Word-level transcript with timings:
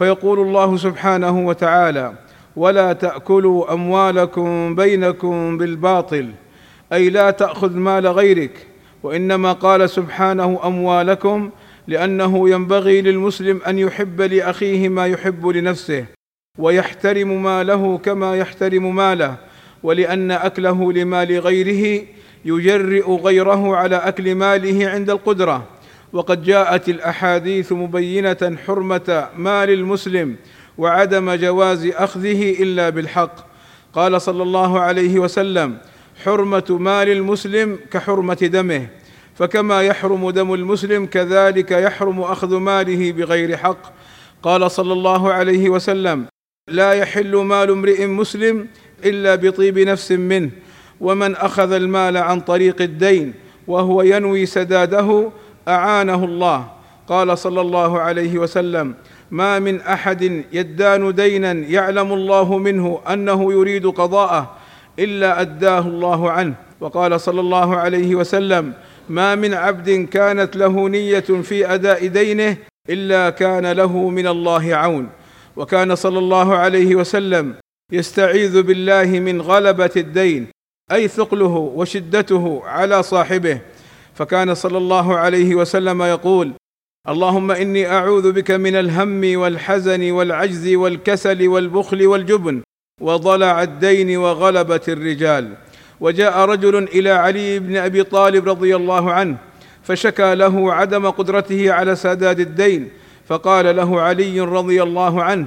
فيقول 0.00 0.40
الله 0.40 0.76
سبحانه 0.76 1.46
وتعالى 1.46 2.12
ولا 2.56 2.92
تأكلوا 2.92 3.72
أموالكم 3.72 4.74
بينكم 4.74 5.58
بالباطل 5.58 6.30
أي 6.92 7.10
لا 7.10 7.30
تأخذ 7.30 7.76
مال 7.76 8.06
غيرك 8.06 8.66
وإنما 9.02 9.52
قال 9.52 9.90
سبحانه 9.90 10.60
أموالكم 10.64 11.50
لأنه 11.86 12.50
ينبغي 12.50 13.02
للمسلم 13.02 13.60
أن 13.66 13.78
يحب 13.78 14.20
لأخيه 14.20 14.88
ما 14.88 15.06
يحب 15.06 15.46
لنفسه 15.46 16.04
ويحترم 16.58 17.42
ماله 17.42 17.98
كما 17.98 18.36
يحترم 18.36 18.96
ماله 18.96 19.36
ولأن 19.82 20.30
أكله 20.30 20.92
لمال 20.92 21.40
غيره 21.40 22.02
يجرئ 22.44 23.10
غيره 23.12 23.76
على 23.76 23.96
أكل 23.96 24.34
ماله 24.34 24.88
عند 24.88 25.10
القدرة. 25.10 25.64
وقد 26.12 26.42
جاءت 26.42 26.88
الأحاديث 26.88 27.72
مبينة 27.72 28.56
حرمة 28.66 29.28
مال 29.36 29.70
المسلم 29.70 30.36
وعدم 30.78 31.34
جواز 31.34 31.86
أخذه 31.86 32.62
إلا 32.62 32.90
بالحق. 32.90 33.34
قال 33.92 34.22
صلى 34.22 34.42
الله 34.42 34.80
عليه 34.80 35.18
وسلم 35.18 35.78
حرمة 36.24 36.64
مال 36.70 37.08
المسلم 37.08 37.78
كحرمة 37.90 38.34
دمه 38.34 38.86
فكما 39.34 39.82
يحرم 39.82 40.30
دم 40.30 40.54
المسلم 40.54 41.06
كذلك 41.06 41.70
يحرم 41.70 42.20
أخذ 42.20 42.56
ماله 42.56 43.12
بغير 43.12 43.56
حق. 43.56 43.92
قال 44.42 44.70
صلى 44.70 44.92
الله 44.92 45.32
عليه 45.32 45.68
وسلم 45.68 46.26
لا 46.68 46.92
يحل 46.92 47.36
مال 47.36 47.70
امرئ 47.70 48.06
مسلم 48.06 48.68
إلا 49.04 49.34
بطيب 49.34 49.78
نفس 49.78 50.12
منه 50.12 50.50
ومن 51.00 51.36
أخذ 51.36 51.72
المال 51.72 52.16
عن 52.16 52.40
طريق 52.40 52.82
الدين 52.82 53.34
وهو 53.66 54.02
ينوي 54.02 54.46
سداده 54.46 55.30
أعانه 55.70 56.24
الله. 56.24 56.66
قال 57.08 57.38
صلى 57.38 57.60
الله 57.60 58.00
عليه 58.00 58.38
وسلم 58.38 58.94
ما 59.30 59.58
من 59.58 59.80
أحد 59.80 60.44
يدان 60.52 61.14
دينا 61.14 61.52
يعلم 61.52 62.12
الله 62.12 62.58
منه 62.58 63.00
أنه 63.12 63.52
يريد 63.52 63.86
قضاءه 63.86 64.56
إلا 64.98 65.40
أداه 65.40 65.80
الله 65.80 66.30
عنه. 66.30 66.54
وقال 66.80 67.20
صلى 67.20 67.40
الله 67.40 67.76
عليه 67.76 68.14
وسلم 68.14 68.72
ما 69.08 69.34
من 69.34 69.54
عبد 69.54 69.90
كانت 69.90 70.56
له 70.56 70.88
نية 70.88 71.28
في 71.42 71.74
أداء 71.74 72.06
دينه 72.06 72.56
إلا 72.90 73.30
كان 73.30 73.72
له 73.72 74.08
من 74.08 74.26
الله 74.26 74.74
عون. 74.74 75.08
وكان 75.56 75.94
صلى 75.94 76.18
الله 76.18 76.54
عليه 76.54 76.94
وسلم 76.94 77.54
يستعيذ 77.92 78.62
بالله 78.62 79.04
من 79.04 79.40
غلبة 79.40 79.90
الدين 79.96 80.46
أي 80.92 81.08
ثقله 81.08 81.72
وشدته 81.74 82.62
على 82.64 83.02
صاحبه. 83.02 83.60
فكان 84.20 84.54
صلى 84.54 84.78
الله 84.78 85.16
عليه 85.16 85.54
وسلم 85.54 86.02
يقول 86.02 86.52
اللهم 87.08 87.50
إني 87.50 87.86
أعوذ 87.92 88.32
بك 88.32 88.50
من 88.50 88.76
الهم 88.76 89.40
والحزن 89.40 90.10
والعجز 90.10 90.74
والكسل 90.74 91.48
والبخل 91.48 92.06
والجبن 92.06 92.62
وضلع 93.00 93.62
الدين 93.62 94.16
وغلبه 94.16 94.80
الرجال. 94.88 95.56
وجاء 96.00 96.38
رجل 96.44 96.76
إلى 96.84 97.10
علي 97.10 97.58
بن 97.58 97.76
أبي 97.76 98.02
طالب 98.02 98.48
رضي 98.48 98.76
الله 98.76 99.12
عنه 99.12 99.36
فشكى 99.82 100.34
له 100.34 100.72
عدم 100.72 101.10
قدرته 101.10 101.72
على 101.72 101.96
سداد 101.96 102.40
الدين 102.40 102.90
فقال 103.26 103.76
له 103.76 104.00
علي 104.00 104.40
رضي 104.40 104.82
الله 104.82 105.22
عنه 105.22 105.46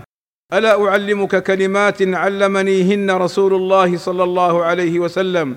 ألا 0.54 0.88
أعلمك 0.88 1.44
كلمات 1.44 2.02
علمنيهن 2.02 3.12
رسول 3.12 3.54
الله 3.54 3.98
صلى 3.98 4.24
الله 4.24 4.64
عليه 4.64 5.00
وسلم؟ 5.00 5.56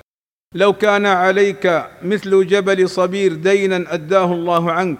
لو 0.56 0.72
كان 0.72 1.06
عليك 1.06 1.84
مثل 2.02 2.46
جبل 2.46 2.88
صبير 2.88 3.32
دينا 3.34 3.94
أداه 3.94 4.32
الله 4.32 4.72
عنك 4.72 4.98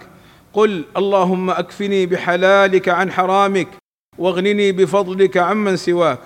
قل 0.53 0.85
اللهم 0.97 1.49
أكفني 1.49 2.05
بحلالك 2.05 2.89
عن 2.89 3.11
حرامك 3.11 3.67
واغنني 4.17 4.71
بفضلك 4.71 5.37
عمن 5.37 5.77
سواك. 5.77 6.19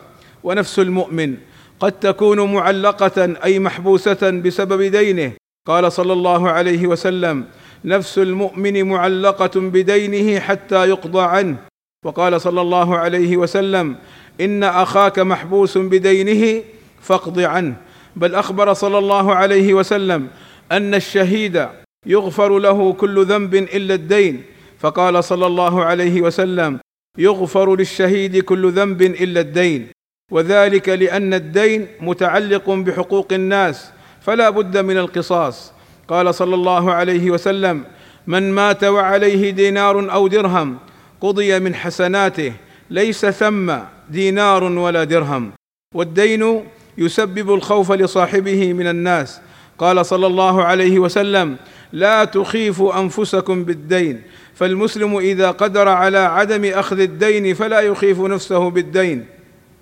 ونفس 0.43 0.79
المؤمن 0.79 1.37
قد 1.79 1.91
تكون 1.91 2.53
معلقة 2.53 3.33
أي 3.43 3.59
محبوسة 3.59 4.29
بسبب 4.29 4.81
دينه. 4.81 5.31
قال 5.67 5.91
صلى 5.91 6.13
الله 6.13 6.49
عليه 6.49 6.87
وسلم 6.87 7.45
نفس 7.85 8.17
المؤمن 8.17 8.83
معلقة 8.83 9.59
بدينه 9.59 10.39
حتى 10.39 10.89
يقضى 10.89 11.21
عنه. 11.21 11.57
وقال 12.05 12.41
صلى 12.41 12.61
الله 12.61 12.97
عليه 12.97 13.37
وسلم 13.37 13.95
إن 14.41 14.63
أخاك 14.63 15.19
محبوس 15.19 15.77
بدينه 15.77 16.63
فاقض 17.01 17.39
عنه. 17.39 17.91
بل 18.16 18.35
أخبر 18.35 18.73
صلى 18.73 18.97
الله 18.97 19.35
عليه 19.35 19.73
وسلم 19.73 20.27
أن 20.72 20.95
الشهيد 20.95 21.67
يغفر 22.05 22.59
له 22.59 22.94
كل 22.94 23.25
ذنب 23.25 23.55
إلا 23.55 23.94
الدين. 23.94 24.44
فقال 24.79 25.23
صلى 25.23 25.45
الله 25.45 25.83
عليه 25.83 26.22
وسلم 26.22 26.79
يغفر 27.17 27.75
للشهيد 27.75 28.38
كل 28.44 28.72
ذنب 28.72 29.01
إلا 29.01 29.39
الدين. 29.39 29.88
وذلك 30.31 30.89
لأن 30.89 31.33
الدين 31.33 31.88
متعلق 32.01 32.69
بحقوق 32.69 33.33
الناس 33.33 33.91
فلا 34.22 34.49
بد 34.49 34.78
من 34.78 34.97
القصاص. 34.97 35.73
قال 36.07 36.35
صلى 36.35 36.55
الله 36.55 36.93
عليه 36.93 37.31
وسلم 37.31 37.83
من 38.28 38.51
مات 38.51 38.83
وعليه 38.83 39.49
دينار 39.49 40.13
أو 40.13 40.28
درهم 40.28 40.78
قضي 41.22 41.59
من 41.59 41.75
حسناته 41.75 42.53
ليس 42.89 43.25
ثم 43.25 43.73
دينار 44.09 44.63
ولا 44.63 45.03
درهم. 45.03 45.51
والدين 45.95 46.63
يسبب 47.01 47.53
الخوف 47.53 47.91
لصاحبه 47.91 48.73
من 48.73 48.88
الناس. 48.88 49.41
قال 49.78 50.06
صلى 50.06 50.28
الله 50.28 50.63
عليه 50.63 51.00
وسلم 51.00 51.56
لا 51.94 52.23
تخيفوا 52.23 53.00
أنفسكم 53.00 53.63
بالدين 53.63 54.22
فالمسلم 54.56 55.17
إذا 55.17 55.51
قدر 55.51 55.88
على 55.88 56.17
عدم 56.17 56.66
أخذ 56.66 57.00
الدين 57.00 57.53
فلا 57.53 57.79
يخيف 57.79 58.19
نفسه 58.19 58.69
بالدين. 58.69 59.25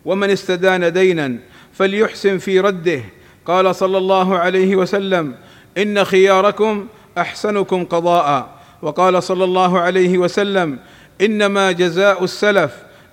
ومن 0.06 0.30
استدان 0.30 0.94
دينا 0.94 1.38
فليحسن 1.74 2.38
في 2.38 2.60
رده. 2.60 3.02
قال 3.46 3.76
صلى 3.76 3.98
الله 3.98 4.38
عليه 4.38 4.76
وسلم 4.76 5.36
إن 5.78 6.04
خياركم 6.04 6.88
أحسنكم 7.18 7.86
قضاء. 7.86 8.50
وقال 8.82 9.24
صلى 9.24 9.44
الله 9.44 9.80
عليه 9.80 10.18
وسلم 10.18 10.80
إنما 11.22 11.72
جزاء 11.72 12.24
السلف 12.24 12.72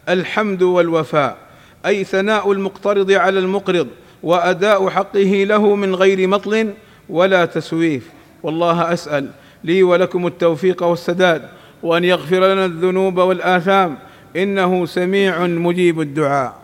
الحمد 0.09 0.63
والوفاء. 0.63 1.37
أي 1.87 2.05
ثناء 2.05 2.53
المقترض 2.53 3.13
على 3.13 3.39
المقرض 3.39 3.89
وأداء 4.27 4.89
حقه 4.89 5.45
له 5.45 5.75
من 5.75 5.95
غير 5.95 6.29
مطل 6.29 6.75
ولا 7.09 7.45
تسويف. 7.45 8.11
والله 8.43 8.93
أسأل 8.93 9.31
لي 9.65 9.83
ولكم 9.83 10.27
التوفيق 10.27 10.83
والسداد 10.83 11.43
وأن 11.83 12.05
يغفر 12.05 12.53
لنا 12.53 12.65
الذنوب 12.65 13.19
والآثام. 13.19 13.99
إنه 14.37 14.87
سميع 14.87 15.47
مجيب 15.47 16.01
الدعاء. 16.01 16.55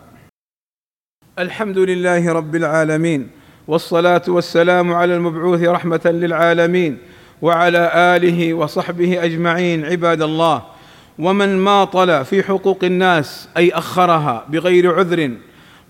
الحمد 1.39 1.77
لله 1.77 2.33
رب 2.33 2.55
العالمين 2.55 3.29
والصلاة 3.67 4.21
والسلام 4.27 4.93
على 4.93 5.15
المبعوث 5.15 5.63
رحمة 5.63 6.01
للعالمين 6.05 6.97
وعلى 7.41 7.91
آله 7.95 8.53
وصحبه 8.53 9.23
أجمعين 9.23 9.85
عباد 9.85 10.21
الله. 10.21 10.63
ومن 11.19 11.57
ماطل 11.57 12.25
في 12.25 12.43
حقوق 12.43 12.83
الناس 12.83 13.49
أي 13.57 13.71
أخرها 13.71 14.45
بغير 14.49 14.95
عذر 14.99 15.31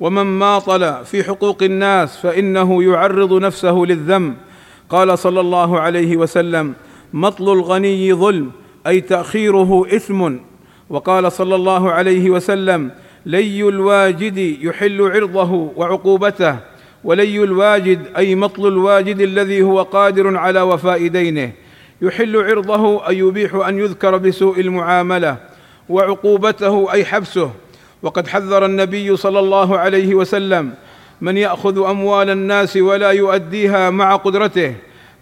ومن 0.03 0.23
ماطل 0.23 1.05
في 1.05 1.23
حقوق 1.23 1.63
الناس 1.63 2.17
فإنه 2.17 2.83
يعرض 2.83 3.33
نفسه 3.33 3.71
للذم. 3.71 4.35
قال 4.89 5.19
صلى 5.19 5.39
الله 5.39 5.79
عليه 5.79 6.17
وسلم 6.17 6.73
مطل 7.13 7.53
الغني 7.53 8.13
ظلم 8.13 8.51
أي 8.87 9.01
تأخيره 9.01 9.85
إثم. 9.95 10.35
وقال 10.89 11.31
صلى 11.31 11.55
الله 11.55 11.91
عليه 11.91 12.29
وسلم 12.29 12.91
لي 13.25 13.63
الواجد 13.63 14.37
يحل 14.37 15.01
عرضه 15.01 15.71
وعقوبته 15.75 16.57
ولي 17.03 17.43
الواجد 17.43 17.99
أي 18.17 18.35
مطل 18.35 18.67
الواجد 18.67 19.21
الذي 19.21 19.61
هو 19.61 19.81
قادر 19.81 20.37
على 20.37 20.61
وفاء 20.61 21.07
دينه 21.07 21.51
يحل 22.01 22.37
عرضه 22.37 23.07
أي 23.07 23.17
يبيح 23.17 23.55
أن 23.55 23.79
يذكر 23.79 24.17
بسوء 24.17 24.59
المعاملة 24.59 25.37
وعقوبته 25.89 26.91
أي 26.91 27.05
حبسه. 27.05 27.51
وقد 28.03 28.27
حذر 28.27 28.65
النبي 28.65 29.17
صلى 29.17 29.39
الله 29.39 29.77
عليه 29.77 30.15
وسلم 30.15 30.73
من 31.21 31.37
يأخذ 31.37 31.85
أموال 31.89 32.29
الناس 32.29 32.77
ولا 32.77 33.11
يؤديها 33.11 33.89
مع 33.89 34.15
قدرته. 34.15 34.75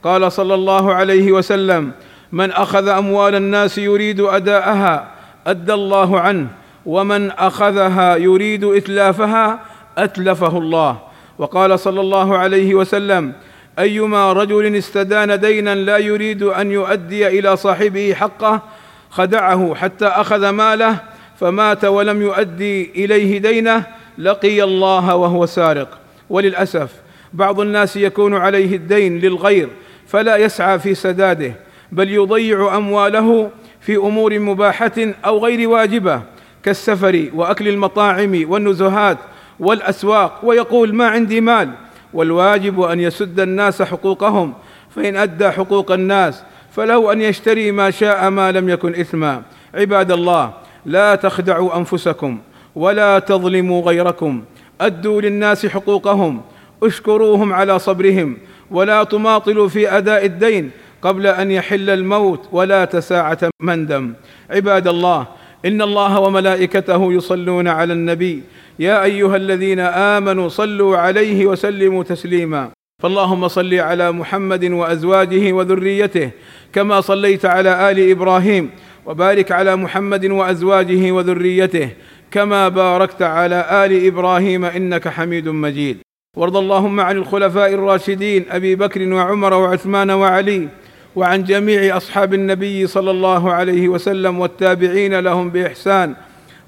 قال 0.03 0.31
صلى 0.31 0.53
الله 0.53 0.93
عليه 0.93 1.31
وسلم 1.31 1.91
من 2.31 2.51
أخذ 2.51 2.87
أموال 2.87 3.35
الناس 3.35 3.77
يريد 3.77 4.19
أداءها 4.19 5.11
أدى 5.47 5.73
الله 5.73 6.19
عنه 6.19 6.47
ومن 6.85 7.31
أخذها 7.31 8.15
يريد 8.15 8.63
إتلافها 8.63 9.59
أتلفه 9.97 10.57
الله. 10.57 10.97
وقال 11.37 11.79
صلى 11.79 12.01
الله 12.01 12.37
عليه 12.37 12.75
وسلم 12.75 13.33
أيما 13.79 14.33
رجل 14.33 14.75
استدان 14.75 15.39
دينا 15.39 15.75
لا 15.75 15.97
يريد 15.97 16.43
أن 16.43 16.71
يؤدي 16.71 17.27
إلى 17.27 17.57
صاحبه 17.57 18.13
حقه 18.13 18.61
خدعه 19.09 19.75
حتى 19.75 20.05
أخذ 20.05 20.49
ماله 20.49 21.10
فمات 21.41 21.85
ولم 21.85 22.21
يؤدي 22.21 22.91
إليه 22.95 23.38
دينه 23.38 23.83
لقي 24.17 24.63
الله 24.63 25.15
وهو 25.15 25.45
سارق. 25.45 25.97
وللأسف 26.29 26.89
بعض 27.33 27.59
الناس 27.59 27.97
يكون 27.97 28.35
عليه 28.35 28.75
الدين 28.75 29.19
للغير 29.19 29.69
فلا 30.07 30.38
يسعى 30.38 30.79
في 30.79 30.95
سداده 30.95 31.53
بل 31.91 32.09
يضيع 32.09 32.77
أمواله 32.77 33.49
في 33.81 33.95
أمور 33.97 34.39
مباحة 34.39 34.91
أو 35.25 35.45
غير 35.45 35.69
واجبة 35.69 36.21
كالسفر 36.63 37.29
وأكل 37.33 37.67
المطاعم 37.67 38.45
والنزهات 38.47 39.17
والأسواق 39.59 40.39
ويقول 40.43 40.95
ما 40.95 41.07
عندي 41.07 41.41
مال. 41.41 41.69
والواجب 42.13 42.81
أن 42.81 42.99
يسد 42.99 43.39
الناس 43.39 43.81
حقوقهم 43.81 44.53
فإن 44.95 45.15
أدى 45.17 45.49
حقوق 45.51 45.91
الناس 45.91 46.43
فله 46.71 47.11
أن 47.11 47.21
يشتري 47.21 47.71
ما 47.71 47.91
شاء 47.91 48.29
ما 48.29 48.51
لم 48.51 48.69
يكن 48.69 48.95
إثما. 48.95 49.41
عباد 49.75 50.11
الله 50.11 50.53
لا 50.85 51.15
تخدعوا 51.15 51.77
أنفسكم 51.77 52.39
ولا 52.75 53.19
تظلموا 53.19 53.81
غيركم. 53.81 54.43
أدوا 54.81 55.21
للناس 55.21 55.65
حقوقهم 55.65 56.41
اشكروهم 56.83 57.53
على 57.53 57.79
صبرهم 57.79 58.37
ولا 58.71 59.03
تماطلوا 59.03 59.67
في 59.67 59.97
أداء 59.97 60.25
الدين 60.25 60.71
قبل 61.01 61.27
أن 61.27 61.51
يحل 61.51 61.89
الموت 61.89 62.49
ولا 62.51 62.85
تساعة 62.85 63.49
مندم 63.61 64.13
عباد 64.49 64.87
الله 64.87 65.27
إن 65.65 65.81
الله 65.81 66.19
وملائكته 66.19 67.13
يصلون 67.13 67.67
على 67.67 67.93
النبي. 67.93 68.43
يا 68.79 69.03
أيها 69.03 69.35
الذين 69.35 69.79
آمنوا 69.79 70.49
صلوا 70.49 70.97
عليه 70.97 71.45
وسلموا 71.45 72.03
تسليما. 72.03 72.69
فاللهم 73.01 73.47
صل 73.47 73.73
على 73.73 74.11
محمد 74.11 74.65
وأزواجه 74.65 75.53
وذريته 75.53 76.31
كما 76.73 77.01
صليت 77.01 77.45
على 77.45 77.91
آل 77.91 78.11
إبراهيم 78.11 78.69
وبارك 79.06 79.51
على 79.51 79.75
محمد 79.75 80.25
وأزواجه 80.25 81.12
وذريته 81.12 81.89
كما 82.31 82.69
باركت 82.69 83.21
على 83.21 83.86
آل 83.86 84.06
إبراهيم 84.07 84.65
إنك 84.65 85.07
حميد 85.07 85.50
مجيد. 85.50 85.98
وارض 86.38 86.57
اللهم 86.57 87.00
عن 87.00 87.18
الخلفاء 87.18 87.74
الراشدين 87.74 88.45
أبي 88.50 88.75
بكر 88.75 89.13
وعمر 89.13 89.53
وعثمان 89.53 90.12
وعلي 90.12 90.68
وعن 91.15 91.44
جميع 91.44 91.98
أصحاب 91.98 92.33
النبي 92.33 92.88
صلى 92.88 93.12
الله 93.12 93.53
عليه 93.53 93.89
وسلم 93.89 94.39
والتابعين 94.39 95.19
لهم 95.19 95.50
بإحسان 95.50 96.15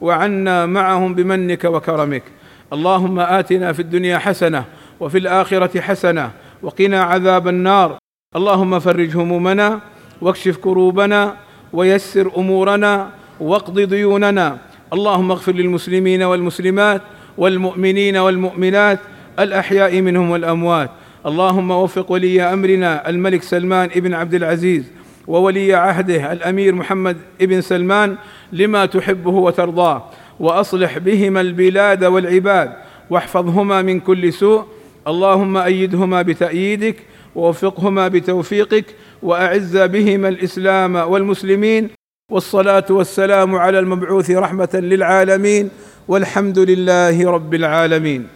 وعنا 0.02 0.66
معهم 0.66 1.16
بمنك 1.16 1.64
وكرمك. 1.64 2.24
اللهم 2.74 3.20
آتنا 3.20 3.74
في 3.74 3.82
الدنيا 3.82 4.18
حسنة 4.18 4.66
وفي 5.00 5.18
الآخرة 5.18 5.82
حسنة 5.82 6.32
وقنا 6.62 7.04
عذاب 7.04 7.48
النار. 7.48 7.98
اللهم 8.36 8.80
فرج 8.80 9.18
همومنا 9.18 9.80
واكشف 10.22 10.58
كروبنا 10.58 11.36
ويسر 11.74 12.32
أمورنا 12.38 13.10
واقض 13.40 13.80
ديوننا. 13.80 14.58
اللهم 14.94 15.32
اغفر 15.32 15.52
للمسلمين 15.52 16.24
والمسلمات 16.24 17.02
والمؤمنين 17.38 18.18
والمؤمنات 18.18 19.00
الأحياء 19.40 20.02
منهم 20.02 20.30
والأموات. 20.32 20.90
اللهم 21.26 21.72
وفق 21.72 22.12
ولي 22.12 22.42
أمرنا 22.42 23.10
الملك 23.10 23.44
سلمان 23.44 23.90
بن 23.96 24.14
عبد 24.14 24.34
العزيز 24.34 24.92
وولي 25.28 25.74
عهده 25.74 26.32
الأمير 26.32 26.76
محمد 26.76 27.18
بن 27.40 27.62
سلمان 27.62 28.16
لما 28.52 28.86
تحبه 28.86 29.32
وترضاه. 29.32 30.04
وأصلح 30.40 30.98
بهما 30.98 31.42
البلاد 31.42 32.04
والعباد 32.04 32.74
واحفظهما 33.10 33.82
من 33.82 34.00
كل 34.00 34.34
سوء. 34.34 34.64
اللهم 35.08 35.58
أيدهما 35.58 36.22
بتأييدك 36.22 36.96
ووفقهما 37.36 38.08
بتوفيقك 38.08 38.86
وأعز 39.24 39.78
بهما 39.78 40.28
الإسلام 40.28 40.96
والمسلمين 40.96 41.90
والصلاة 42.32 42.86
والسلام 42.90 43.56
على 43.56 43.80
المبعوث 43.80 44.32
رحمة 44.32 44.70
للعالمين 44.74 45.70
والحمد 46.08 46.60
لله 46.60 47.32
رب 47.32 47.54
العالمين. 47.54 48.28